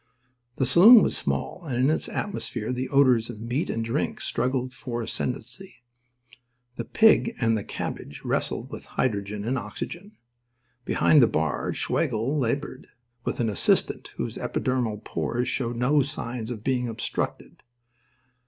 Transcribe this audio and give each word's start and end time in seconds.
The 0.55 0.65
saloon 0.65 1.03
was 1.03 1.15
small, 1.15 1.63
and 1.65 1.77
in 1.77 1.91
its 1.91 2.09
atmosphere 2.09 2.73
the 2.73 2.89
odours 2.89 3.29
of 3.29 3.39
meat 3.39 3.69
and 3.69 3.85
drink 3.85 4.19
struggled 4.19 4.73
for 4.73 5.01
the 5.01 5.03
ascendancy. 5.03 5.83
The 6.73 6.85
pig 6.85 7.35
and 7.39 7.55
the 7.55 7.63
cabbage 7.63 8.25
wrestled 8.25 8.71
with 8.71 8.85
hydrogen 8.97 9.43
and 9.45 9.59
oxygen. 9.59 10.13
Behind 10.85 11.21
the 11.21 11.27
bar 11.27 11.71
Schwegel 11.71 12.35
laboured 12.35 12.87
with 13.25 13.39
an 13.39 13.49
assistant 13.51 14.07
whose 14.17 14.39
epidermal 14.39 15.03
pores 15.03 15.47
showed 15.47 15.75
no 15.75 16.01
signs 16.01 16.49
of 16.49 16.63
being 16.63 16.87
obstructed. 16.87 17.61